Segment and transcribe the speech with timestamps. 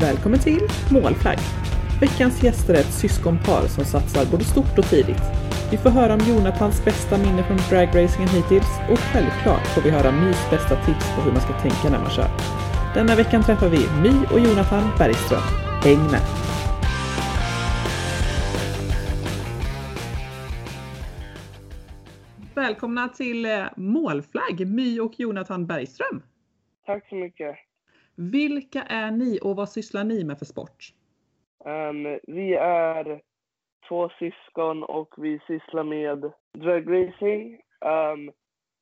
[0.00, 0.60] Välkommen till
[0.92, 1.38] Målflagg!
[2.00, 5.22] Veckans gäster är ett syskonpar som satsar både stort och tidigt.
[5.70, 10.12] Vi får höra om Jonathans bästa minne från dragracingen hittills och självklart får vi höra
[10.12, 12.30] Mys bästa tips på hur man ska tänka när man kör.
[12.94, 15.46] Denna veckan träffar vi My och Jonathan Bergström.
[15.84, 16.22] Häng med!
[22.54, 26.22] Välkomna till eh, Målflagg, My och Jonathan Bergström.
[26.86, 27.69] Tack så mycket.
[28.20, 30.94] Vilka är ni och vad sysslar ni med för sport?
[31.64, 33.22] Um, vi är
[33.88, 37.54] två syskon och vi sysslar med dragracing.
[37.80, 38.32] Um,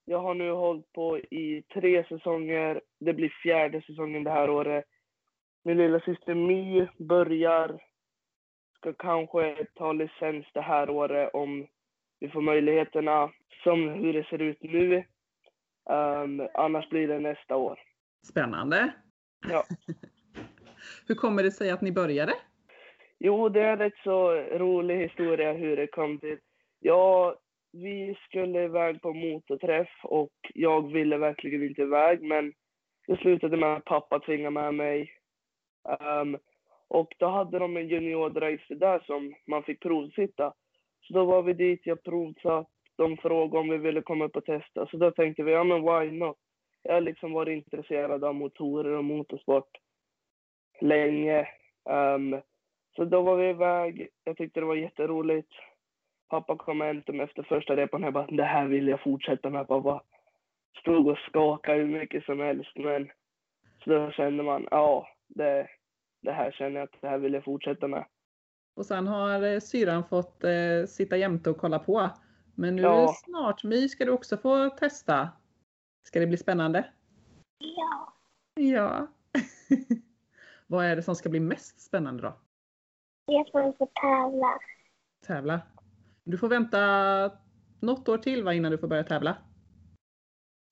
[0.04, 2.80] jag har nu hållit på i tre säsonger.
[3.00, 4.84] Det blir fjärde säsongen det här året.
[5.64, 7.82] Min lilla syster My börjar,
[8.76, 11.66] ska kanske ta licens det här året om
[12.20, 13.30] vi får möjligheterna
[13.64, 14.96] som hur det ser ut nu.
[15.90, 17.78] Um, annars blir det nästa år.
[18.22, 18.92] Spännande!
[19.48, 19.64] Ja.
[21.06, 22.32] hur kommer det sig att ni började?
[23.18, 26.38] Jo, det är en rätt så rolig historia hur det kom till.
[26.80, 27.36] Ja,
[27.72, 32.52] vi skulle iväg på motorträff och jag ville verkligen inte iväg, men
[33.06, 35.12] det slutade med att pappa tvingade med mig.
[36.00, 36.38] Um,
[36.88, 40.52] och då hade de en juniorrace där som man fick provsitta.
[41.00, 44.44] Så då var vi dit, jag provsatt, de frågade om vi ville komma upp och
[44.44, 44.86] testa.
[44.86, 46.36] Så då tänkte vi, ja men why not?
[46.88, 49.68] Jag har liksom varit intresserad av motorer och motorsport
[50.80, 51.48] länge.
[51.84, 52.40] Um,
[52.96, 54.08] så då var vi iväg.
[54.24, 55.52] Jag tyckte det var jätteroligt.
[56.28, 58.02] Pappa kom hem till mig efter första repan.
[58.02, 59.68] Jag bara, det här vill jag fortsätta med.
[59.68, 60.02] Pappa
[60.80, 62.76] stod och skakade hur mycket som helst.
[62.76, 63.10] Men
[63.84, 65.68] så då kände man, ja, det,
[66.22, 68.04] det här känner jag att det här vill jag fortsätta med.
[68.76, 72.10] Och sen har eh, syran fått eh, sitta jämte och kolla på.
[72.54, 73.14] Men nu ja.
[73.24, 75.28] snart, My, ska du också få testa.
[76.02, 76.84] Ska det bli spännande?
[77.58, 78.14] Ja.
[78.54, 79.06] Ja.
[80.66, 82.32] Vad är det som ska bli mest spännande då?
[83.26, 84.58] Jag får få tävla.
[85.26, 85.60] Tävla?
[86.24, 86.78] Du får vänta
[87.80, 89.36] något år till va, innan du får börja tävla?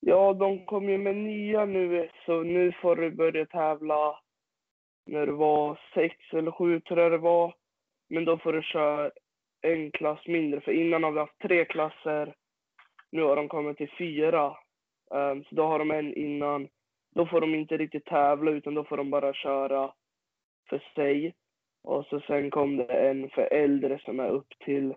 [0.01, 4.21] Ja, de kom ju med nya nu, så nu får du börja tävla
[5.06, 7.55] när du var sex eller sju tror jag det var.
[8.09, 9.11] Men då får du köra
[9.61, 12.34] en klass mindre, för innan har vi haft tre klasser.
[13.11, 14.56] Nu har de kommit till fyra.
[15.11, 16.69] Um, så då har de en innan.
[17.15, 19.93] Då får de inte riktigt tävla, utan då får de bara köra
[20.69, 21.34] för sig.
[21.83, 24.95] Och så sen kom det en för äldre som är upp till,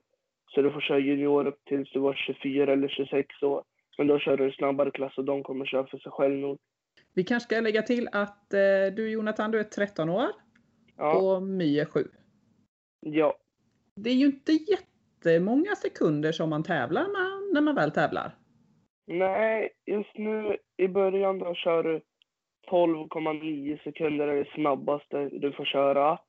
[0.47, 3.63] så du får köra junior upp tills du var 24 eller 26 år.
[3.97, 6.57] Men då kör du en snabbare klass och de kommer köra för sig själv nog.
[7.13, 10.27] Vi kanske ska lägga till att eh, du Jonathan, du är 13 år
[10.97, 11.17] ja.
[11.17, 12.03] och My är 7.
[12.99, 13.37] Ja.
[13.95, 18.38] Det är ju inte jättemånga sekunder som man tävlar med när man väl tävlar.
[19.11, 22.01] Nej, just nu i början då kör du
[22.67, 26.19] 12,9 sekunder är det snabbaste du får köra.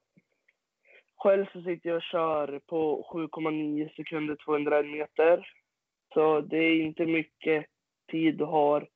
[1.16, 5.52] Själv så sitter jag och kör på 7,9 sekunder 201 meter.
[6.14, 7.66] Så det är inte mycket
[8.10, 8.88] tid du har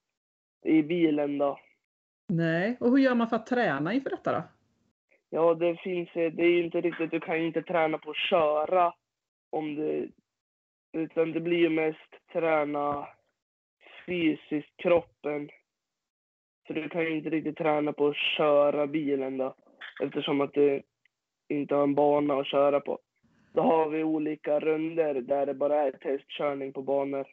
[0.64, 1.58] i bilen då.
[2.28, 4.42] Nej, och hur gör man för att träna inför detta då?
[5.30, 8.92] Ja, det finns det är inte riktigt, du kan ju inte träna på att köra
[9.50, 10.08] om det,
[10.92, 13.08] utan det blir ju mest träna
[14.06, 15.50] fysiskt, kroppen.
[16.66, 19.54] Så du kan ju inte riktigt träna på att köra bilen då,
[20.02, 20.82] eftersom att du
[21.48, 22.98] inte har en bana att köra på.
[23.52, 27.26] Då har vi olika runder där det bara är testkörning på banor.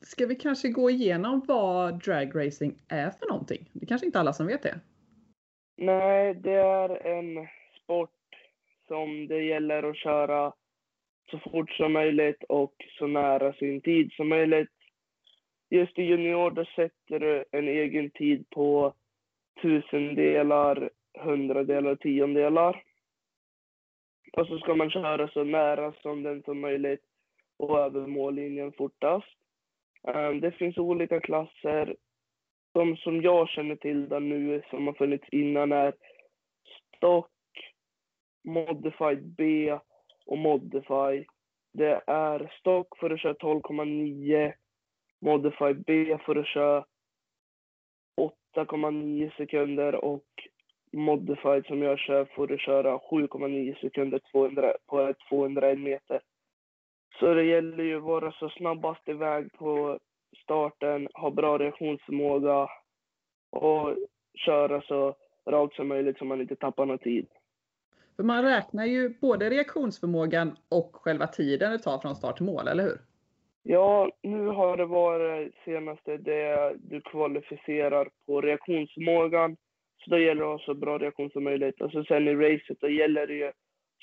[0.00, 3.70] Ska vi kanske gå igenom vad dragracing är för någonting?
[3.72, 4.80] Det är kanske inte alla som vet det?
[5.76, 7.48] Nej, det är en
[7.82, 8.10] sport
[8.88, 10.52] som det gäller att köra
[11.30, 14.77] så fort som möjligt och så nära sin tid som möjligt.
[15.70, 18.94] Just i junior då sätter du en egen tid på
[19.62, 22.82] tusendelar, hundradelar och tiondelar.
[24.32, 27.04] Och så ska man köra så nära som den som möjligt
[27.56, 29.36] och över mållinjen fortast.
[30.02, 31.96] Um, det finns olika klasser.
[32.72, 35.94] De som jag känner till där nu, som har funnits innan, är
[36.96, 37.30] Stock,
[38.44, 39.72] Modified B
[40.26, 41.24] och Modify.
[41.72, 44.52] Det är Stock för att köra 12,9,
[45.20, 46.84] Modified B för att köra
[48.56, 50.24] 8,9 sekunder och
[50.92, 56.20] modified som jag kör får du köra 7,9 sekunder 200, på 201 meter.
[57.20, 59.98] Så det gäller ju att vara så snabbast iväg på
[60.42, 62.68] starten, ha bra reaktionsförmåga
[63.50, 63.96] och
[64.34, 65.16] köra så
[65.46, 67.26] rakt som möjligt så man inte tappar någon tid.
[68.16, 72.68] För man räknar ju både reaktionsförmågan och själva tiden det tar från start till mål,
[72.68, 73.07] eller hur?
[73.70, 79.56] Ja, nu har det varit senaste det du kvalificerar på reaktionsförmågan
[80.04, 81.80] Så då gäller det att ha så bra reaktion som möjligt.
[81.80, 83.52] Och så sen i racet, då gäller det ju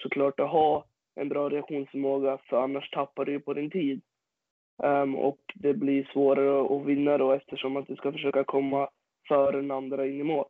[0.01, 0.85] såklart att ha
[1.15, 4.01] en bra reaktionsförmåga, för annars tappar du ju på din tid.
[4.83, 8.89] Um, och det blir svårare att vinna då eftersom att du ska försöka komma
[9.27, 10.45] före den andra in i mål.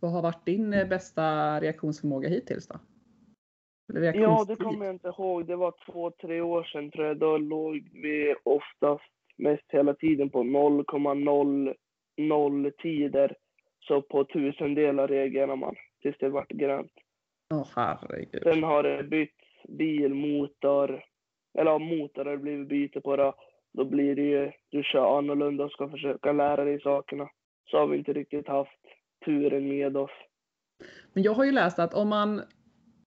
[0.00, 1.22] Vad har varit din eh, bästa
[1.60, 2.74] reaktionsförmåga hittills då?
[3.94, 5.46] Ja, det kommer jag inte ihåg.
[5.46, 7.16] Det var två, tre år sedan tror jag.
[7.16, 9.04] Då låg vi oftast
[9.36, 13.36] mest hela tiden på 0,00 tider.
[13.80, 16.92] Så på tusendelar reagerar man tills det vart grönt.
[17.54, 18.42] Åh oh, herregud.
[18.42, 21.04] Sen har det bytts bil, motor.
[21.58, 23.34] Eller motor har det blivit byte på då.
[23.72, 27.28] Då blir det ju, du kör annorlunda och ska försöka lära dig sakerna.
[27.70, 28.80] Så har vi inte riktigt haft
[29.24, 30.10] turen med oss.
[31.12, 32.42] Men jag har ju läst att om man,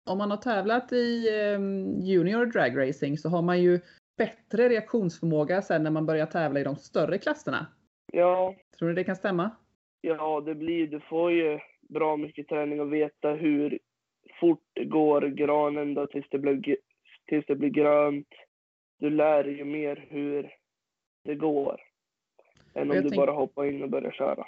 [0.06, 3.80] om man har tävlat i um, junior dragracing så har man ju
[4.18, 7.68] bättre reaktionsförmåga sen när man börjar tävla i de större klasserna.
[8.13, 8.56] Ja.
[8.80, 9.52] Tror du det kan stämma?
[10.02, 11.60] Ja, det blir, du får ju
[11.90, 13.80] bra mycket träning och veta hur
[14.40, 16.78] fort går granen då tills det, blir,
[17.25, 18.28] tills det blir grönt.
[19.00, 20.54] Du lär dig ju mer hur
[21.24, 21.81] det går.
[22.74, 23.16] Än om du tänk...
[23.16, 24.46] bara hoppar in och börjar köra.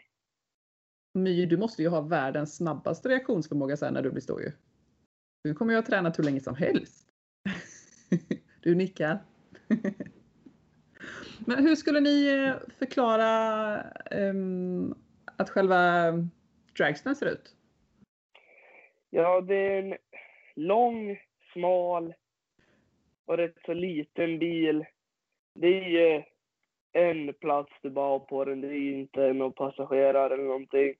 [1.13, 4.51] My, du måste ju ha världens snabbaste reaktionsförmåga sen när du blir stor ju.
[5.47, 7.07] Nu kommer jag ha tränat hur länge som helst.
[8.61, 9.19] du nickar.
[11.45, 14.95] Men hur skulle ni eh, förklara um,
[15.37, 16.29] att själva ehm,
[16.77, 17.55] dragstern ser ut?
[19.09, 19.97] Ja, det är en
[20.55, 21.19] lång,
[21.53, 22.13] smal
[23.25, 24.85] och rätt så liten bil.
[25.55, 26.23] Det är ju
[26.91, 28.61] en plats du bara har på den.
[28.61, 30.95] Det är inte någon passagerare eller någonting.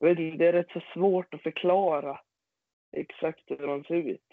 [0.00, 0.08] Det
[0.48, 2.20] är rätt så svårt att förklara
[2.96, 4.32] exakt hur de ser ut.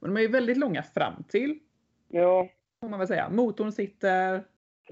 [0.00, 1.58] Men de är ju väldigt långa fram till.
[2.08, 2.48] Ja.
[2.80, 3.28] Får man väl säga.
[3.30, 4.44] Motorn sitter?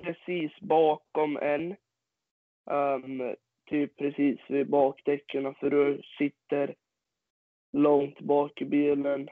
[0.03, 1.77] Precis bakom en.
[2.65, 3.37] Um,
[3.71, 6.75] typ precis vid bakdäcken för du sitter
[7.73, 9.29] långt bak i bilen.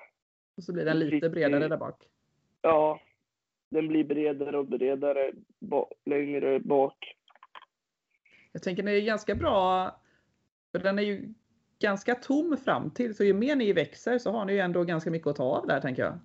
[0.56, 2.02] Och så blir den lite bredare där bak?
[2.62, 3.00] Ja,
[3.70, 7.16] den blir bredare och bredare ba längre bak.
[8.52, 9.90] Jag tänker den är ganska bra,
[10.72, 11.34] för den är ju
[11.80, 15.10] ganska tom fram till så ju mer ni växer så har ni ju ändå ganska
[15.10, 16.18] mycket att ta av där tänker jag.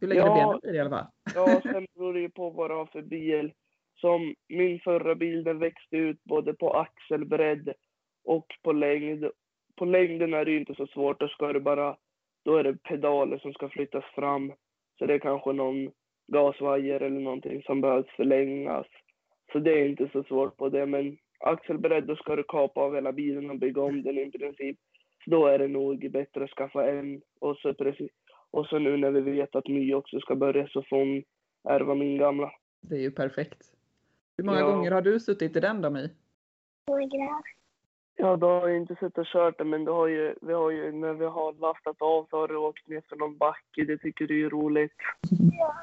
[0.00, 1.06] Ju längre ja, benen blir i alla fall.
[1.34, 3.52] Ja, sen beror det ju på vad du har för bil.
[3.94, 7.72] Som min förra bil, den växte ut både på axelbredd
[8.24, 9.30] och på längd.
[9.76, 11.96] På längden är det ju inte så svårt, då ska det bara,
[12.44, 14.52] då är det pedaler som ska flyttas fram.
[14.98, 15.90] Så det är kanske någon
[16.32, 18.86] gasvajer eller någonting som behövs förlängas.
[19.52, 22.94] Så det är inte så svårt på det, men axelbredd, då ska du kapa av
[22.94, 24.78] hela bilen och bygga om den i princip.
[25.24, 27.20] Så då är det nog bättre att skaffa en.
[27.38, 28.10] Och så, precis,
[28.50, 31.22] och så nu när vi vet att My också ska börja så får hon
[31.68, 32.52] ärva min gamla.
[32.80, 33.62] Det är ju perfekt.
[34.36, 34.70] Hur många ja.
[34.70, 36.08] gånger har du suttit i den då My?
[36.86, 37.42] Några.
[38.16, 40.70] Ja, då har jag inte suttit och kört den, men det har ju, vi har
[40.70, 43.84] ju, när vi har lastat av så har du åkt ner för någon backe.
[43.84, 44.92] Det tycker du är roligt.
[45.52, 45.74] Ja.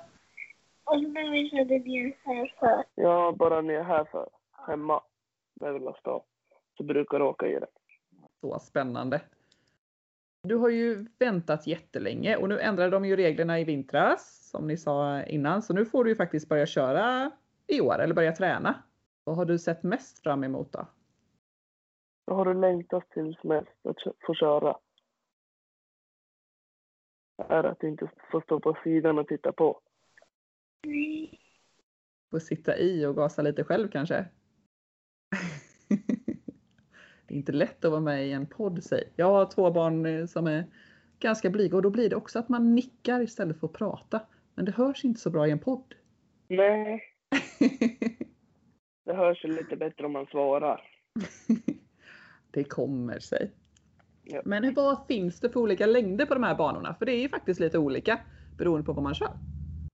[0.83, 2.83] Och så när vi körde ner härför.
[2.95, 4.29] Ja, bara ner härför.
[4.67, 5.01] Hemma.
[5.53, 6.23] När vi lastar av.
[6.77, 7.69] Så brukar du åka i den.
[8.41, 9.21] Så spännande.
[10.43, 14.77] Du har ju väntat jättelänge och nu ändrade de ju reglerna i vintras som ni
[14.77, 15.61] sa innan.
[15.61, 17.31] Så nu får du ju faktiskt börja köra
[17.67, 18.83] i år eller börja träna.
[19.23, 20.87] Vad har du sett mest fram emot då?
[22.25, 24.77] Vad har du längtat till mest att få köra?
[27.37, 29.81] Är att inte få stå på sidan och titta på.
[32.31, 34.25] Få sitta i och gasa lite själv kanske?
[37.27, 39.09] Det är inte lätt att vara med i en podd, säg.
[39.15, 40.65] Jag har två barn eh, som är
[41.19, 44.21] ganska blyga och då blir det också att man nickar istället för att prata.
[44.55, 45.93] Men det hörs inte så bra i en podd.
[46.47, 47.03] Nej.
[49.05, 50.81] det hörs ju lite bättre om man svarar.
[52.51, 53.51] det kommer sig.
[54.23, 54.41] Ja.
[54.45, 56.95] Men vad finns det för olika längder på de här banorna?
[56.99, 58.19] För det är ju faktiskt lite olika
[58.57, 59.31] beroende på vad man kör.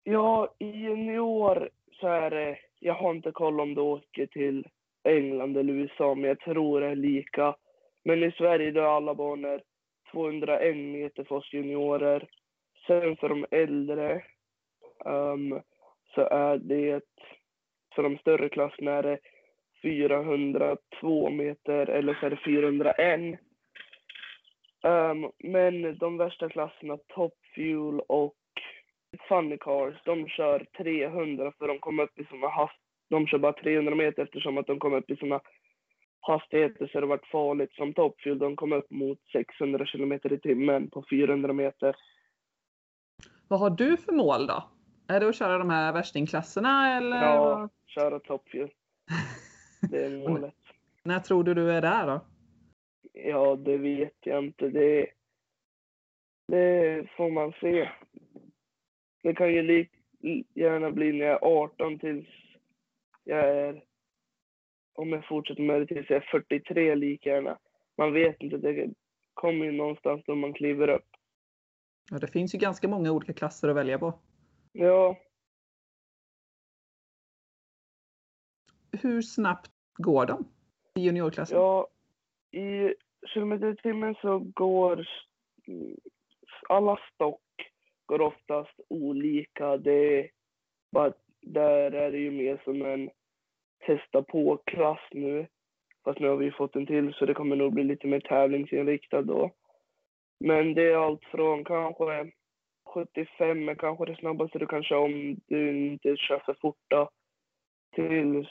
[0.05, 4.67] Ja, i junior så är det, jag har inte koll om du åker till
[5.05, 7.57] England eller USA, men jag tror det är lika.
[8.05, 9.61] Men i Sverige då är alla banor
[10.13, 12.29] 201 meter för oss juniorer.
[12.87, 14.25] Sen för de äldre
[15.05, 15.61] um,
[16.15, 17.01] så är det,
[17.95, 19.19] för de större klasserna är det
[19.83, 23.21] 402 meter eller så är det 401.
[23.21, 23.39] Um,
[24.93, 28.35] ehm, men de värsta klasserna, Top Fuel och
[29.29, 32.82] Funny Cars, de kör 300 för de kommer upp i såna hast...
[33.13, 35.41] De kör bara 300 meter eftersom att de kommer upp i såna
[36.21, 37.73] hastigheter så det varit farligt.
[37.73, 41.97] Som Top Fuel, de kom upp mot 600 kilometer i timmen på 400 meter.
[43.49, 44.65] Vad har du för mål då?
[45.09, 47.17] Är det att köra de här värstingklasserna eller?
[47.17, 48.71] Ja, köra Top Fuel.
[49.91, 50.55] Det är målet.
[51.03, 52.21] När tror du du är där då?
[53.13, 54.69] Ja, det vet jag inte.
[54.69, 55.07] Det,
[56.49, 57.89] det får man se.
[59.23, 59.91] Det kan ju lik,
[60.55, 62.42] gärna bli när jag är 18 tills
[63.25, 63.85] jag är,
[64.95, 67.59] om jag fortsätter med det tills jag är 43 lika gärna.
[67.97, 68.95] Man vet inte, det
[69.35, 71.09] kommer ju någonstans då man kliver upp.
[72.11, 74.19] Ja, det finns ju ganska många olika klasser att välja på.
[74.73, 75.17] Ja,
[79.03, 80.45] Hur snabbt går de
[80.95, 81.59] i juniorklassen?
[81.59, 81.89] ja
[82.51, 82.95] i
[83.27, 85.07] kilometer i timmen så går
[86.69, 87.41] alla stock
[88.07, 89.77] går oftast olika.
[89.77, 90.31] Det är
[90.93, 91.13] bara,
[91.43, 93.11] där är det ju mer som en
[93.87, 95.47] testa på-klass nu.
[96.05, 99.23] Fast nu har vi fått en till så det kommer nog bli lite mer tävlingsinriktad
[99.23, 99.51] då.
[100.41, 102.33] Men det är allt från kanske
[102.95, 107.11] 75 är kanske det snabbaste du kan köra om du inte kör för fort då.
[107.95, 108.49] Till,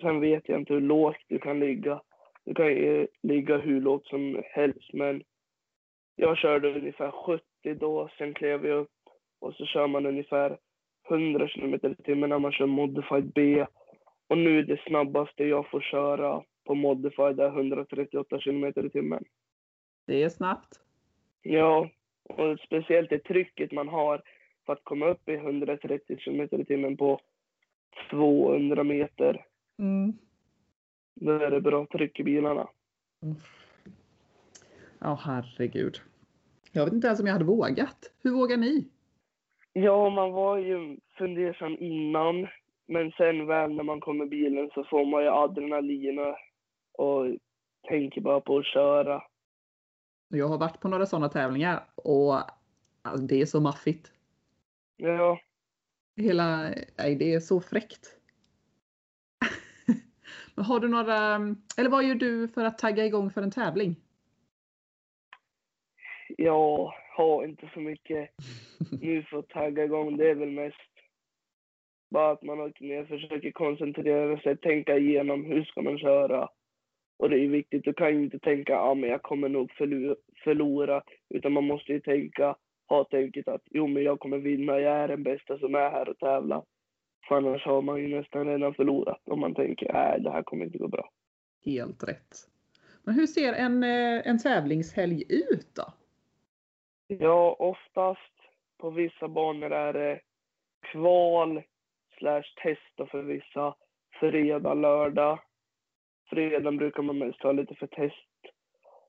[0.00, 2.00] sen vet jag inte hur lågt du kan ligga.
[2.44, 5.22] Du kan ju ligga hur lågt som helst men
[6.16, 8.90] jag körde ungefär 70 då, sen klev jag upp
[9.40, 10.58] och så kör man ungefär
[11.08, 13.66] 100 km i timmen när man kör modified B.
[14.28, 19.24] Och nu det snabbaste jag får köra på modified är 138 km i timmen.
[20.06, 20.80] Det är snabbt.
[21.42, 21.90] Ja,
[22.22, 24.22] och speciellt det trycket man har
[24.66, 27.20] för att komma upp i 130 km i timmen på
[28.10, 29.46] 200 meter.
[29.78, 30.12] Mm.
[31.14, 32.68] Då är det bra tryck i bilarna.
[34.98, 36.00] Ja, herregud.
[36.72, 38.12] Jag vet inte ens om jag hade vågat.
[38.22, 38.88] Hur vågar ni?
[39.82, 42.48] Ja, man var ju fundersam innan,
[42.86, 46.36] men sen väl när man kommer bilen så får man ju adrenalin och,
[46.92, 47.36] och
[47.88, 49.22] tänker bara på att köra.
[50.28, 52.34] Jag har varit på några sådana tävlingar och
[53.02, 54.12] alltså, det är så maffigt.
[54.96, 55.38] Ja,
[56.16, 56.56] Hela,
[56.98, 58.16] nej det är så fräckt.
[60.56, 61.34] Har du några,
[61.78, 63.96] eller vad gör du för att tagga igång för en tävling?
[66.36, 68.30] jag har inte så mycket
[69.00, 70.16] nu för att tagga igång.
[70.16, 70.76] Det är väl mest
[72.10, 76.48] bara att man åker ner, försöker koncentrera sig, tänka igenom hur ska man köra.
[77.18, 79.72] Och det är viktigt, du kan ju inte tänka att ah, men jag kommer nog
[80.44, 82.56] förlora, utan man måste ju tänka,
[82.88, 86.08] ha tänket att jo men jag kommer vinna, jag är den bästa som är här
[86.08, 86.62] och tävlar.
[87.28, 90.64] För annars har man ju nästan redan förlorat om man tänker nej det här kommer
[90.64, 91.10] inte gå bra.
[91.64, 92.34] Helt rätt.
[93.04, 95.92] Men hur ser en, eh, en tävlingshelg ut då?
[97.10, 98.32] Ja, oftast
[98.78, 100.20] på vissa banor är det
[100.80, 101.62] kval
[102.18, 103.74] slash test för vissa.
[104.20, 105.38] Fredag, lördag.
[106.30, 108.54] Fredagen brukar man mest ha lite för test.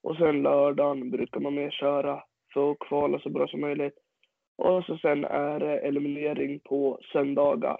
[0.04, 3.98] Och sen lördagen brukar man mer köra för att kvala så bra som möjligt.
[4.56, 7.80] Och så sen är det eliminering på söndagar.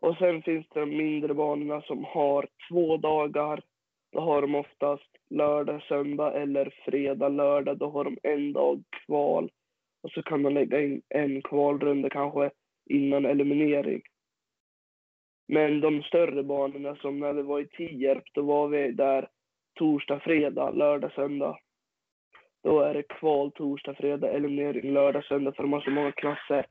[0.00, 3.62] Och sen finns det de mindre banorna som har två dagar.
[4.12, 7.78] Då har de oftast lördag, söndag eller fredag, lördag.
[7.78, 9.50] Då har de en dag kval.
[10.02, 12.50] Och så kan man lägga in en kvalrunda kanske
[12.90, 14.02] innan eliminering.
[15.48, 19.28] Men de större banorna som när vi var i Tierp, då var vi där
[19.74, 21.58] torsdag, fredag, lördag, söndag.
[22.62, 26.66] Då är det kval torsdag, fredag, eliminering lördag, söndag för de har så många klasser.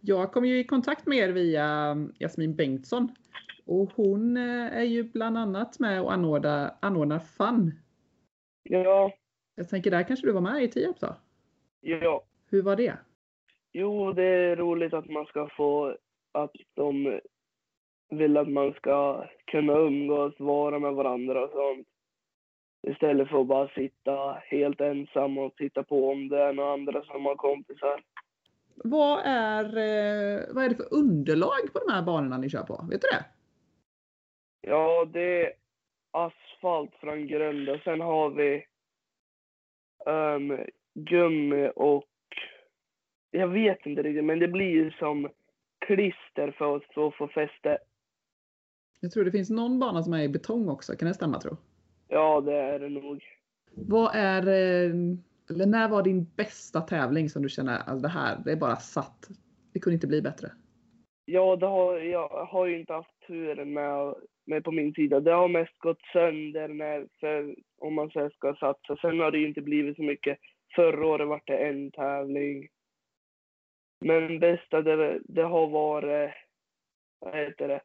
[0.00, 3.08] Jag kom ju i kontakt med er via Jasmin Bengtsson
[3.66, 7.72] och hon eh, är ju bland annat med och anordnar, anordnar FUN.
[8.62, 9.12] Ja,
[9.54, 11.16] Jag tänker där kanske du var med i Tierp då?
[11.80, 12.24] ja.
[12.50, 12.94] Hur var det?
[13.72, 15.96] Jo, det är roligt att man ska få,
[16.32, 17.20] att de
[18.10, 21.86] vill att man ska kunna umgås, vara med varandra och sånt.
[22.86, 27.04] Istället för att bara sitta helt ensam och titta på om det är några andra
[27.04, 28.02] som har kompisar.
[28.74, 32.86] Vad är, eh, vad är det för underlag på de här banorna ni kör på?
[32.90, 33.24] Vet du det?
[34.66, 35.52] Ja, det är
[36.10, 37.80] asfalt från grunden.
[37.84, 38.66] Sen har vi
[40.06, 40.58] um,
[40.94, 42.08] gummi och
[43.30, 45.28] jag vet inte riktigt, men det blir ju som
[45.86, 47.78] klister för att få, fäste.
[49.00, 50.96] Jag tror det finns någon bana som är i betong också.
[50.96, 51.56] Kan det stämma tro?
[52.08, 53.24] Ja, det är det nog.
[53.70, 54.94] Vad är, eh,
[55.50, 58.76] eller när var din bästa tävling som du känner, alltså det här, det är bara
[58.76, 59.28] satt.
[59.72, 60.52] Det kunde inte bli bättre.
[61.24, 64.14] Ja, det har, jag har ju inte haft turen med,
[64.46, 65.20] med på min sida.
[65.20, 68.96] Det har mest gått sönder när, för, om man så ska satsa.
[68.96, 70.38] Sen har det ju inte blivit så mycket.
[70.74, 72.68] Förra året var det en tävling.
[74.00, 76.30] Men bästa det, det har varit,
[77.18, 77.80] vad heter det,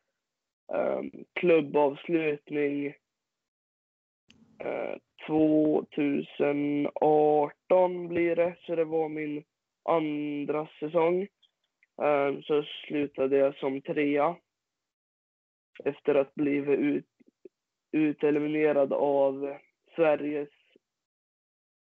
[0.73, 2.93] um, klubbavslutning
[4.59, 4.95] eh, uh,
[5.27, 8.55] 2018 blir det.
[8.59, 9.43] Så det var min
[9.83, 11.27] andra säsong.
[12.01, 14.35] Um, så slutade jag som trea.
[15.85, 17.05] Efter att blivit ut,
[17.91, 19.57] uteliminerad av
[19.95, 20.49] Sveriges,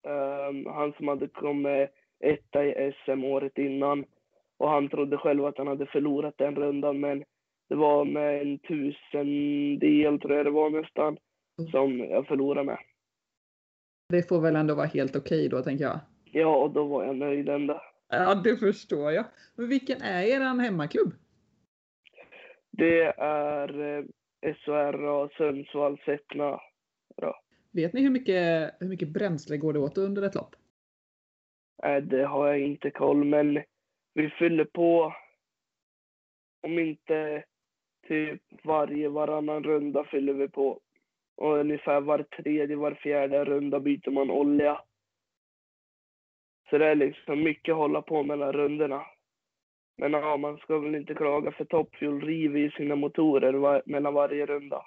[0.07, 4.05] ehm, han som hade kommit etta i SM året innan.
[4.57, 7.23] Och han trodde själv att han hade förlorat den rundan, men
[7.69, 11.17] det var med en tusendel, tror jag det var nästan,
[11.71, 12.77] som jag förlorade med.
[14.09, 15.99] Det får väl ändå vara helt okej då, tänker jag.
[16.23, 17.81] Ja, och då var jag nöjd ändå.
[18.09, 19.25] Ja, det förstår jag.
[19.55, 21.13] Men vilken är er hemmaklubb?
[22.77, 24.05] Det är eh,
[24.53, 26.59] SHR Sundsvall Sättna.
[27.71, 30.55] Vet ni hur mycket, hur mycket bränsle går det åt under ett lopp?
[31.83, 33.63] Nej, det har jag inte koll, men
[34.13, 35.13] vi fyller på
[36.61, 37.43] om inte
[38.07, 40.79] typ varje, varannan runda fyller vi på.
[41.35, 44.81] Och ungefär var tredje, var fjärde runda byter man olja.
[46.69, 49.05] Så det är liksom mycket att hålla på mellan rundorna.
[49.97, 53.81] Men ja, man ska väl inte klaga för Top Fuel river ju sina motorer var,
[53.85, 54.85] mellan varje runda.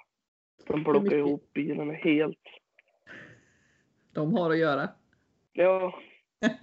[0.67, 1.17] De plockar mycket?
[1.17, 2.43] ihop bilarna helt.
[4.13, 4.89] De har att göra.
[5.53, 5.99] Ja,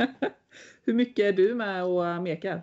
[0.85, 2.63] hur mycket är du med och mekar?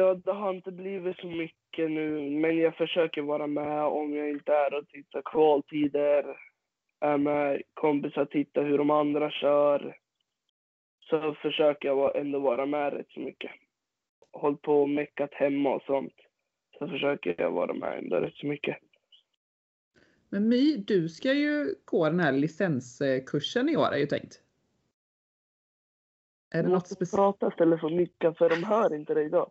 [0.00, 4.30] ja, det har inte blivit så mycket nu, men jag försöker vara med om jag
[4.30, 6.36] inte är och tittar kvaltider.
[7.00, 9.96] Är med kompisar och tittar hur de andra kör.
[11.00, 13.50] Så försöker jag ändå vara med rätt så mycket.
[14.32, 16.14] Hållit på och meckat hemma och sånt.
[16.78, 18.76] Så försöker jag vara med ändå rätt så mycket.
[20.28, 24.42] Men My, du ska ju gå den här licenskursen i år är ju tänkt.
[26.50, 29.50] Är det, något måste speci- prata istället för mycket för de hör inte dig idag.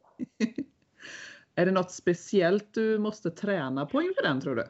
[1.56, 4.66] är det något speciellt du måste träna på inför den tror du?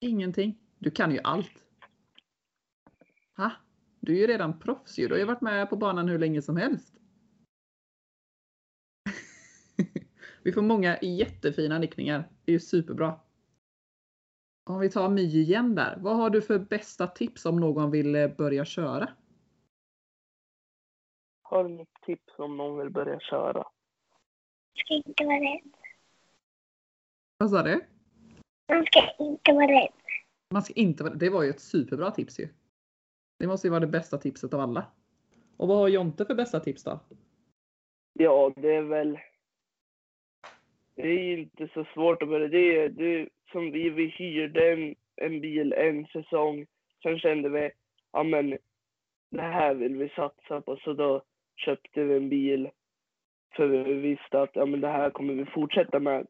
[0.00, 0.58] Ingenting.
[0.78, 1.64] Du kan ju allt.
[3.36, 3.50] Ha?
[4.00, 5.08] Du är ju redan proffs ju.
[5.08, 6.94] Du har ju varit med på banan hur länge som helst.
[10.44, 12.28] Vi får många jättefina nickningar.
[12.44, 13.20] Det är ju superbra.
[14.64, 15.98] Om vi tar My igen där.
[16.00, 19.08] Vad har du för bästa tips om någon vill eh, börja köra?
[21.42, 23.64] Har du något tips om någon vill börja köra?
[24.84, 25.72] ska inte vara rädd.
[27.38, 27.84] Vad sa du?
[28.68, 29.92] Man ska inte vara rädd.
[30.50, 32.48] Man ska inte vara, det var ju ett superbra tips ju.
[33.38, 34.86] Det måste ju vara det bästa tipset av alla.
[35.56, 37.00] Och vad har Jonte för bästa tips då?
[38.12, 39.18] Ja, det är väl...
[41.02, 42.48] Det är ju inte så svårt att börja.
[42.48, 46.66] Det är, det är som vi, vi hyrde en, en bil en säsong.
[47.02, 47.70] Sen kände vi,
[48.12, 48.58] ja men
[49.30, 50.76] det här vill vi satsa på.
[50.76, 51.22] Så då
[51.56, 52.70] köpte vi en bil.
[53.56, 56.26] För vi visste att ja, men det här kommer vi fortsätta med.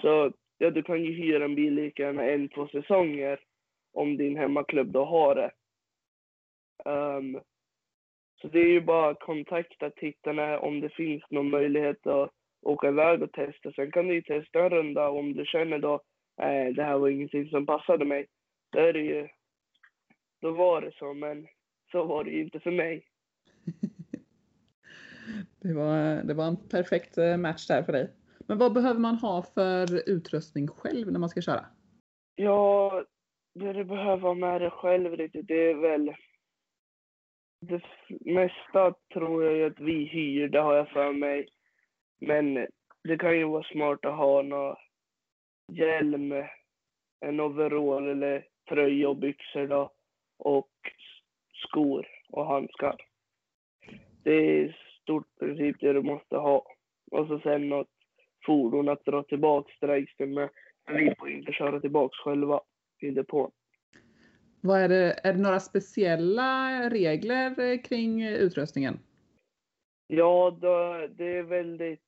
[0.00, 3.40] Så ja, du kan ju hyra en bil lika gärna en, två säsonger.
[3.92, 5.50] Om din hemmaklubb då har det.
[6.90, 7.40] Um,
[8.40, 12.30] så det är ju bara att kontakta tittarna om det finns någon möjlighet att
[12.66, 13.72] åka iväg och testa.
[13.72, 16.00] Sen kan du testa en runda om du känner då
[16.38, 18.26] nej, det här var ingenting som passade mig.
[18.72, 19.28] Då är det ju,
[20.40, 21.46] då var det så, men
[21.92, 23.04] så var det ju inte för mig.
[25.60, 28.10] Det var, det var en perfekt eh, match där för dig.
[28.48, 31.66] Men vad behöver man ha för utrustning själv när man ska köra?
[32.34, 33.04] Ja,
[33.54, 36.14] det du behöver ha med dig själv lite, det är väl
[37.60, 37.82] det
[38.20, 41.48] mesta tror jag att vi hyr, det har jag för mig.
[42.20, 42.66] Men
[43.04, 44.76] det kan ju vara smart att ha någon
[45.72, 46.32] hjälm,
[47.20, 49.92] en overall eller tröja och byxor då.
[50.38, 50.70] Och
[51.52, 52.96] skor och handskar.
[54.22, 56.66] Det är stort princip det du måste ha.
[57.10, 57.90] Och så sen något
[58.46, 60.48] fordon att dra tillbaks dragsten med.
[60.86, 62.60] Men vi får inte köra tillbaks själva
[63.00, 63.50] i depån.
[64.60, 68.98] Vad är, det, är det några speciella regler kring utrustningen?
[70.06, 70.58] Ja,
[71.16, 72.05] det är väldigt...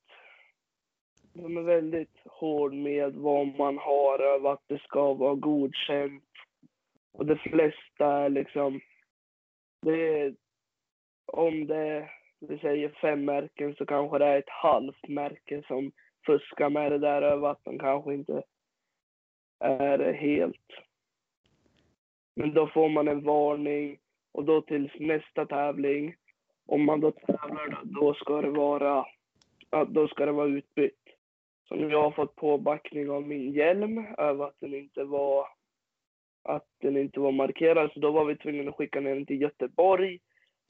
[1.41, 6.23] De är väldigt hård med vad man har och att det ska vara godkänt.
[7.13, 8.81] Och de flesta är liksom...
[9.81, 10.35] Det är,
[11.25, 15.91] om det, vi säger fem märken så kanske det är ett halvt märke som
[16.25, 18.43] fuskar med det där över att de kanske inte
[19.59, 20.71] är helt.
[22.35, 23.97] Men då får man en varning
[24.31, 26.15] och då tills nästa tävling
[26.65, 29.05] om man då tävlar, då, ska det vara,
[29.87, 30.98] då ska det vara utbytt.
[31.75, 35.47] Nu jag har fått påbackning av min hjälm över att den inte var,
[36.43, 37.91] att den inte var markerad.
[37.93, 40.19] Så då var vi tvungna att skicka ner den till Göteborg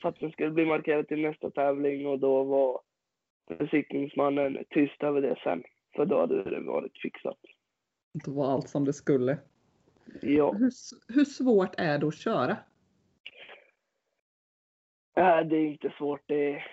[0.02, 2.82] för att den skulle bli markerad till nästa tävling och då var
[3.58, 5.64] besiktningsmannen tyst över det sen.
[5.96, 7.38] För då hade det varit fixat.
[8.14, 9.38] Det var allt som det skulle.
[10.22, 10.72] Ja, Hur,
[11.14, 12.58] hur svårt är det att köra?
[15.16, 16.22] äh, det är inte svårt.
[16.26, 16.66] Det är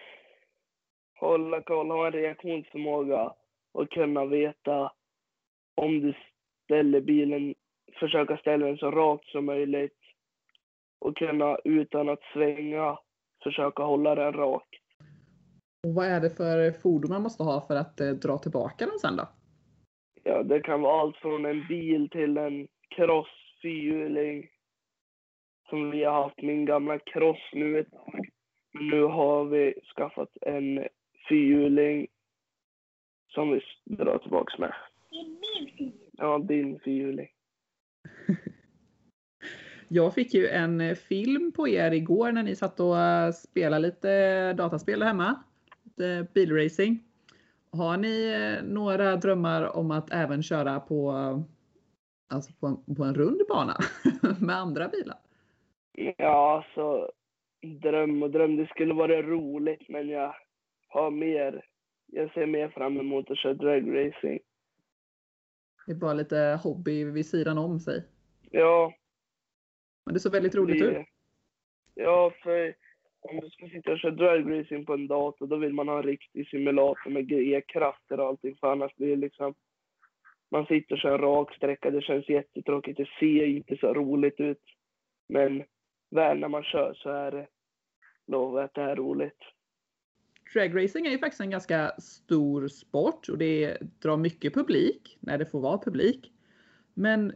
[1.20, 3.32] hålla koll, ha en reaktionsförmåga
[3.76, 4.92] och kunna veta
[5.74, 6.14] om du
[6.64, 7.54] ställer bilen
[8.00, 9.98] försöka ställa den så rakt som möjligt
[10.98, 12.98] och kunna utan att svänga
[13.42, 14.68] försöka hålla den rak.
[15.86, 18.98] Och vad är det för fordon man måste ha för att eh, dra tillbaka den
[18.98, 19.28] sen då?
[20.24, 24.48] Ja, det kan vara allt från en bil till en cross fyrhjuling.
[25.68, 28.28] Som vi har haft min gamla cross nu ett tag.
[28.72, 30.88] Nu har vi skaffat en
[31.28, 32.06] fyrhjuling
[33.28, 34.74] som vi drar tillbaks med.
[35.10, 35.92] Det är min film.
[36.12, 37.28] Ja, din fyrhjuling.
[39.88, 43.82] Jag fick ju en eh, film på er igår när ni satt och eh, spelade
[43.82, 45.42] lite dataspel där hemma.
[45.84, 47.02] Lite bilracing.
[47.72, 51.10] Har ni eh, några drömmar om att även köra på,
[52.30, 53.76] alltså på, en, på en rund bana
[54.40, 55.18] med andra bilar?
[55.92, 57.10] Ja, alltså
[57.62, 58.56] dröm och dröm.
[58.56, 60.34] Det skulle vara roligt, men jag
[60.88, 61.64] har mer.
[62.16, 64.38] Jag ser mer fram emot att köra dragracing.
[65.86, 68.04] Det är bara lite hobby vid sidan om sig.
[68.50, 68.94] Ja,
[70.04, 71.06] Men det såg väldigt roligt det- ut.
[71.94, 72.74] Ja, för
[73.20, 76.02] om du ska sitta och köra dragracing på en dator, då vill man ha en
[76.02, 79.54] riktig simulator med G-krafter och allting, för annars blir det liksom...
[80.50, 84.40] Man sitter och kör en rak sträcka, det känns jättetråkigt, det ser inte så roligt
[84.40, 84.62] ut.
[85.28, 85.64] Men
[86.10, 87.46] väl när man kör så är det,
[88.26, 89.38] lovar att det är roligt.
[90.52, 95.46] Dragracing är ju faktiskt en ganska stor sport och det drar mycket publik när det
[95.46, 96.32] får vara publik.
[96.94, 97.32] Men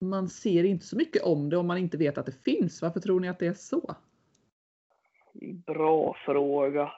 [0.00, 2.82] man ser inte så mycket om det om man inte vet att det finns.
[2.82, 3.94] Varför tror ni att det är så?
[5.66, 6.92] Bra fråga.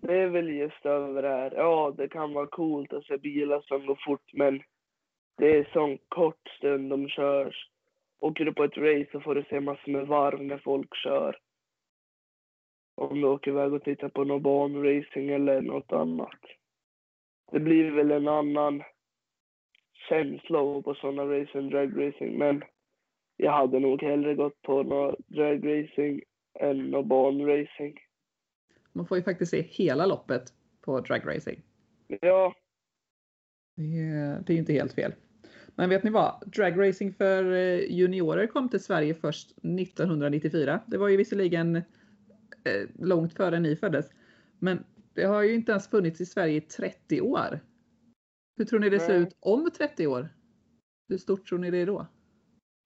[0.00, 1.52] Det är väl just över det här.
[1.56, 4.62] Ja, det kan vara coolt att se bilar som går fort, men
[5.38, 7.68] det är sån kort stund de körs.
[8.18, 11.38] Åker du på ett race så får du se massor med varv när folk kör.
[12.94, 16.40] Om du åker iväg och tittar på någon banracing eller något annat.
[17.52, 18.82] Det blir väl en annan
[20.08, 22.62] känsla att på sådana race än dragracing, men
[23.36, 26.22] jag hade nog hellre gått på någon dragracing
[26.60, 27.98] än någon banracing.
[28.92, 30.42] Man får ju faktiskt se hela loppet
[30.80, 31.62] på dragracing.
[32.20, 32.54] Ja,
[33.76, 35.14] Det är, det är ju inte helt fel.
[35.74, 36.42] Men vet ni vad?
[36.46, 40.80] Dragracing för eh, juniorer kom till Sverige först 1994.
[40.86, 41.82] Det var ju visserligen
[42.98, 44.10] långt före ni föddes.
[44.58, 47.60] Men det har ju inte ens funnits i Sverige i 30 år.
[48.56, 50.28] Hur tror ni det ser ut om 30 år?
[51.08, 52.06] Hur stort tror ni det är då?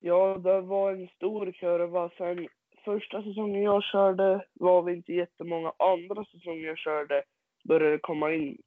[0.01, 2.11] ja, det var en stor kurva.
[2.19, 2.49] Sen
[2.85, 5.73] första säsongen jag körde var vi inte jättemånga.
[5.79, 7.23] Andra säsongen jag körde
[7.65, 8.59] började det komma in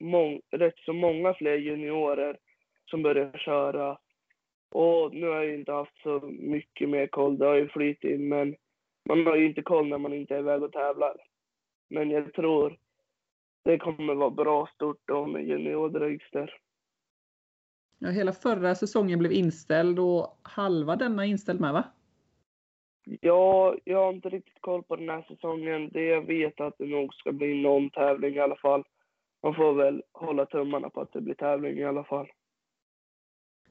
[0.00, 2.38] mång- rätt så många fler juniorer
[2.90, 3.98] som började köra.
[4.70, 7.38] Och nu har jag inte haft så mycket mer koll.
[7.38, 8.56] Det har ju flyttat in, men
[9.08, 11.16] man har ju inte koll när man inte är iväg och tävlar.
[11.88, 12.78] Men jag tror
[13.64, 16.60] det kommer vara bra stort då med juniordragster.
[17.98, 21.84] Ja, hela förra säsongen blev inställd och halva denna är inställd med va?
[23.20, 25.90] Ja, jag har inte riktigt koll på den här säsongen.
[25.92, 28.84] Det jag vet att det nog ska bli någon tävling i alla fall.
[29.42, 32.28] Man får väl hålla tummarna på att det blir tävling i alla fall.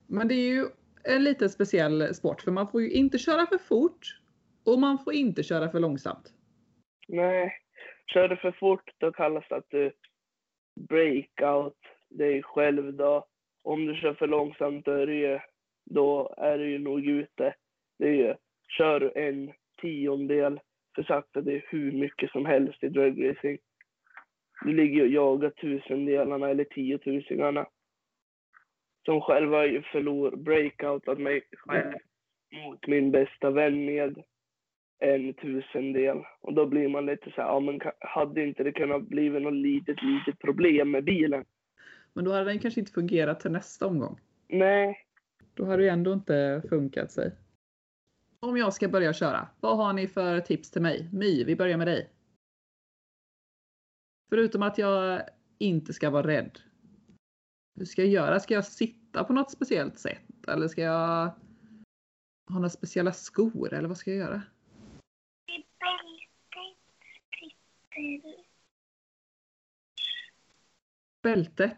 [0.08, 0.66] Men det är ju
[1.04, 4.20] en lite speciell sport för man får ju inte köra för fort
[4.66, 6.34] och man får inte köra för långsamt.
[7.08, 7.54] Nej,
[8.14, 9.92] kör du för fort då kallas det att du
[10.90, 11.78] breakout
[12.10, 13.28] dig själv då.
[13.64, 15.40] Om du kör för långsamt då är, du ju,
[15.86, 17.56] då är du ju nog ute.
[18.00, 18.36] Det är ju,
[18.78, 20.60] kör du en tiondel
[20.96, 23.58] för sakta, det är hur mycket som helst i dragracing.
[24.62, 27.68] Du ligger och jagar tusendelarna eller tiotusingarna.
[29.06, 31.94] Som själv har ju förlorat, breakoutat mig själv
[32.52, 34.24] mot min bästa vän med
[35.00, 36.18] en tusendel.
[36.42, 39.54] Och då blir man lite så här, ja men hade inte det kunnat bli något
[39.54, 41.46] litet, litet problem med bilen?
[42.14, 44.20] Men då hade den kanske inte fungerat till nästa omgång.
[44.48, 45.06] Nej,
[45.54, 47.32] Då hade det ändå inte funkat sig.
[48.40, 51.10] Om jag ska börja köra, vad har ni för tips till mig?
[51.14, 52.10] My, vi börjar med dig.
[54.30, 55.22] Förutom att jag
[55.58, 56.60] inte ska vara rädd.
[57.76, 58.40] Hur ska jag göra?
[58.40, 60.48] Ska jag sitta på något speciellt sätt?
[60.48, 61.32] Eller ska jag
[62.48, 63.74] ha några speciella skor?
[63.74, 64.42] Eller vad ska jag göra?
[65.46, 66.86] Det är bältet
[67.96, 68.46] sitter
[71.24, 71.78] Bältet?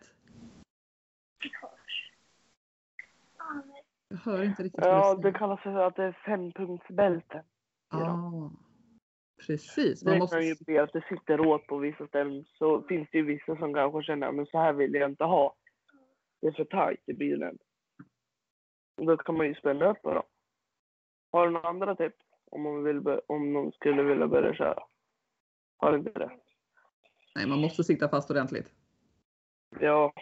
[3.39, 3.63] Ja,
[4.07, 7.43] Jag hör inte riktigt ja det kallas för att det är fempunktsbälte.
[7.89, 8.49] Ah,
[9.47, 10.01] precis.
[10.01, 10.35] Det Man måste...
[10.35, 12.45] kan ju bli att det sitter åt på vissa ställen.
[12.45, 15.55] Så finns det ju vissa som kanske känner, men så här vill jag inte ha.
[16.41, 17.57] Det är för tajt i bilen.
[18.97, 20.23] Och Då kan man ju spänna upp på dem.
[21.31, 22.17] Har du några andra tips?
[22.51, 24.83] Om man, vill, om någon skulle vilja börja köra?
[25.77, 26.31] Har inte det?
[27.35, 28.71] Nej, man måste sitta fast ordentligt.
[29.79, 30.13] Ja,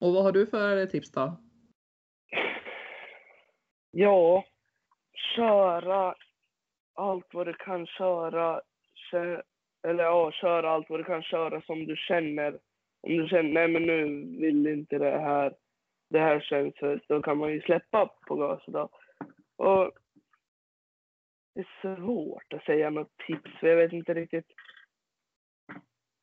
[0.00, 1.36] Och vad har du för tips då?
[3.90, 4.44] Ja,
[5.36, 6.14] köra
[6.94, 8.60] allt vad du kan köra.
[9.82, 12.58] Eller ja, köra allt vad du kan köra som du känner.
[13.00, 14.04] Om du känner, nej men nu
[14.40, 15.54] vill inte det här,
[16.10, 16.74] det här känns
[17.08, 18.88] då kan man ju släppa på gasen då.
[19.56, 19.92] Och
[21.58, 24.46] det är svårt att säga något tips, för jag vet inte riktigt.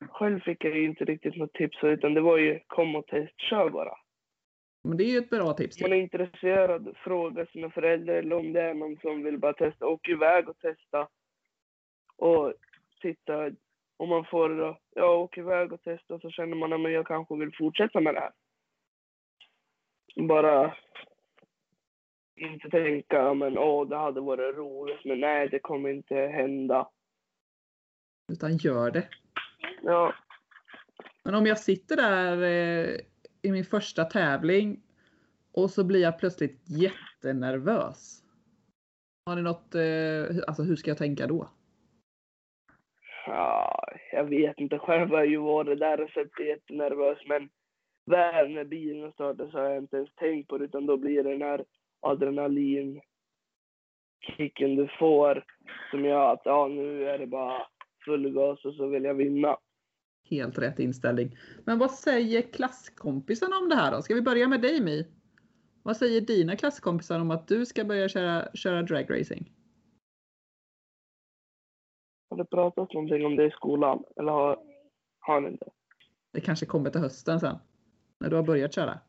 [0.08, 3.40] Själv fick jag ju inte riktigt något tips, utan det var ju kom och test,
[3.40, 3.96] kör bara.
[4.84, 5.82] Men det är ju ett bra tips.
[5.82, 9.52] Om man är intresserad, fråga sina föräldrar eller om det är någon som vill bara
[9.52, 9.86] testa.
[9.86, 11.08] Åk iväg och testa.
[12.16, 12.54] Och
[13.00, 13.50] titta
[13.96, 17.36] om man får då, ja, åk iväg och testa så känner man att jag kanske
[17.36, 18.32] vill fortsätta med det här.
[20.28, 20.76] Bara
[22.36, 26.88] inte tänka, men åh, det hade varit roligt, men nej, det kommer inte hända.
[28.32, 29.08] Utan gör det.
[29.82, 30.14] Ja,
[31.24, 32.96] Men om jag sitter där eh,
[33.42, 34.82] i min första tävling
[35.52, 38.22] och så blir jag plötsligt jättenervös.
[39.26, 41.48] Har ni något, eh, alltså hur ska jag tänka då?
[43.26, 44.78] ja, jag vet inte.
[44.78, 47.48] Själv har jag ju varit där och sett jättenervös, men
[48.06, 51.22] väl när bilen startar så har jag inte ens tänkt på det, utan då blir
[51.22, 51.64] det den här
[52.00, 53.02] adrenalinkicken
[54.58, 55.44] du får
[55.90, 57.66] som gör att ja, nu är det bara
[58.04, 59.56] full gas och så vill jag vinna.
[60.30, 61.36] Helt rätt inställning.
[61.64, 64.02] Men vad säger klasskompisarna om det här då?
[64.02, 65.04] Ska vi börja med dig My?
[65.82, 69.52] Vad säger dina klasskompisar om att du ska börja köra, köra dragracing?
[72.30, 74.04] Har du pratat någonting om det i skolan?
[74.16, 74.58] Eller har,
[75.18, 75.66] har ni inte?
[76.32, 77.58] Det kanske kommer till hösten sen.
[78.20, 79.00] När du har börjat köra.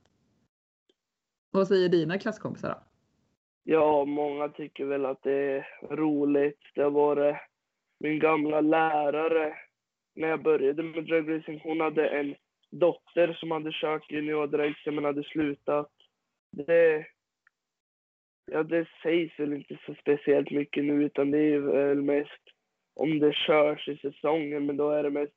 [1.51, 2.75] Vad säger dina klasskompisar då?
[3.63, 6.59] Ja, många tycker väl att det är roligt.
[6.75, 7.35] Det har varit
[7.99, 9.53] min gamla lärare
[10.15, 11.61] när jag började med dragracing.
[11.63, 12.35] Hon hade en
[12.71, 15.91] dotter som hade kört juniordragster men hade slutat.
[16.51, 17.05] Det,
[18.51, 22.43] ja, det sägs väl inte så speciellt mycket nu utan det är väl mest
[22.95, 25.33] om det körs i säsongen men då är det mest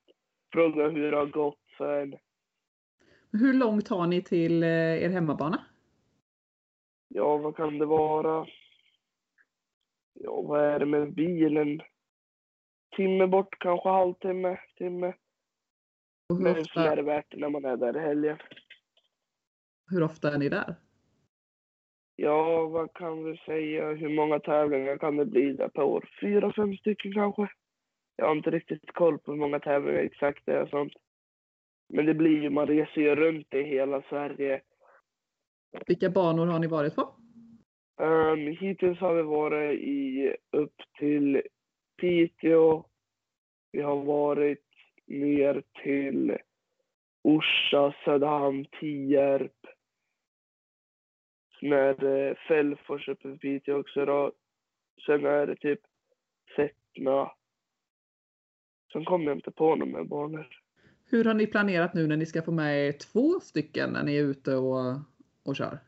[0.53, 2.17] fråga hur det har gått för en.
[3.33, 4.69] Hur långt har ni till eh,
[5.05, 5.65] er hemmabana?
[7.15, 8.47] Ja, vad kan det vara?
[10.13, 11.83] Ja, vad är det med bilen?
[12.97, 15.15] Timme bort, kanske halvtimme, timme.
[16.29, 18.39] Och hur, Men så är ofta, det värt när man är där i helgen.
[19.91, 20.75] hur ofta är ni där?
[22.17, 23.93] Ja, vad kan vi säga?
[23.93, 26.09] Hur många tävlingar kan det bli där per år?
[26.21, 27.49] Fyra, fem stycken kanske?
[28.17, 30.93] Jag har inte riktigt koll på hur många tävlingar exakt det är och sånt.
[31.89, 34.63] Men det blir ju, man reser ju runt i hela Sverige.
[35.87, 37.15] Vilka banor har ni varit på?
[38.01, 41.43] Um, hittills har vi varit i upp till
[42.01, 42.85] Piteå.
[43.73, 44.67] Vi har varit
[45.07, 46.37] ner till
[47.23, 49.67] Orsa, Söderhamn, Tierp.
[51.61, 54.33] Sen är det Fällfors uppe i Piteå också då.
[55.07, 55.81] Sen är det typ
[56.57, 57.31] Sättna.
[58.93, 60.49] Sen kommer jag inte på några mer banor.
[61.05, 64.17] Hur har ni planerat nu när ni ska få med er två stycken när ni
[64.17, 64.95] är ute och,
[65.51, 65.79] och kör?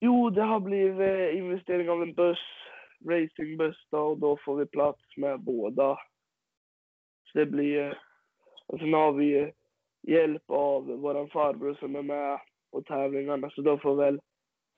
[0.00, 2.38] Jo, det har blivit eh, investering av en buss,
[3.08, 5.98] racingbuss då, och då får vi plats med båda.
[7.24, 7.96] Så det blir, eh,
[8.66, 9.52] och sen har vi
[10.02, 12.40] hjälp av vår farbror som är med
[12.72, 14.20] på tävlingarna, så då får väl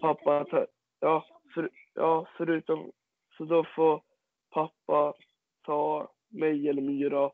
[0.00, 0.66] pappa ta,
[1.00, 2.92] ja, för, ja, förutom,
[3.36, 4.02] så då får
[4.50, 5.14] pappa
[5.64, 7.30] ta mig eller Myra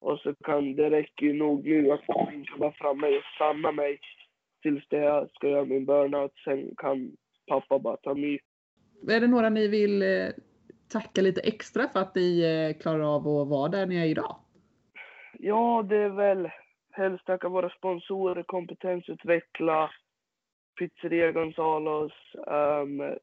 [0.00, 3.72] och så kan, det räcker ju nog nu att han kan vara framme och stanna
[3.72, 4.00] mig
[4.62, 6.32] tills det jag ska göra min burnout.
[6.44, 7.12] Sen kan
[7.46, 8.38] pappa bara ta My.
[9.08, 10.28] Är det några ni vill eh,
[10.92, 14.36] tacka lite extra för att ni eh, klarar av att vara där ni är idag?
[15.38, 16.48] Ja, det är väl
[16.90, 19.90] helst tacka våra sponsorer, kompetensutveckla,
[20.78, 22.12] Pizzeria Gonzalos,
[22.46, 23.18] um,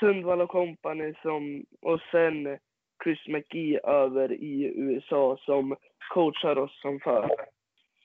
[0.00, 2.58] Sundvall Company som, och sen
[3.04, 5.76] Chris McGee över i USA som
[6.14, 7.46] coachar oss som förare.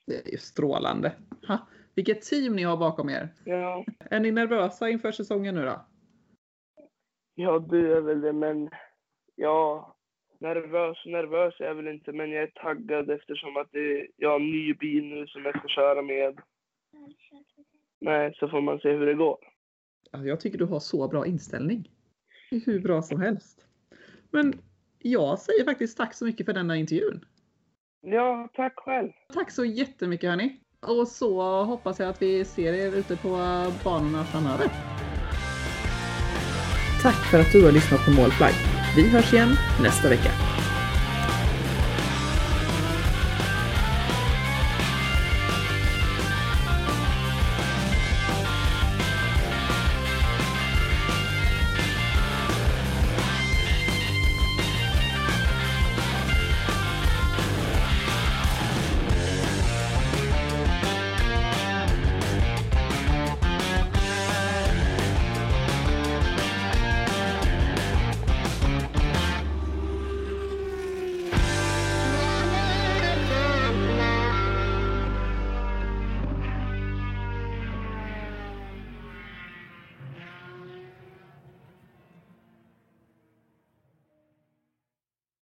[0.05, 1.11] Det är ju strålande.
[1.47, 3.29] Ha, vilket team ni har bakom er.
[3.45, 5.85] Ja, Är ni nervösa inför säsongen nu då?
[7.35, 8.69] ja, du är väl det, men
[9.35, 9.95] ja,
[10.39, 14.39] nervös, nervös är jag väl inte, men jag är taggad eftersom att det, jag har
[14.39, 16.39] en ny bil nu som jag ska köra med.
[18.01, 19.37] Nej, så får man se hur det går.
[20.11, 21.91] Ja, Jag tycker du har så bra inställning.
[22.51, 23.67] Det hur bra som helst.
[24.31, 24.53] Men
[24.99, 27.25] jag säger faktiskt tack så mycket för denna intervjun.
[28.01, 29.11] Ja, tack själv.
[29.33, 30.59] Tack så jättemycket hörni.
[30.85, 33.29] Och så hoppas jag att vi ser er ute på
[33.83, 34.67] banorna framöver.
[37.01, 38.53] Tack för att du har lyssnat på Målflagg.
[38.95, 40.31] Vi hörs igen nästa vecka.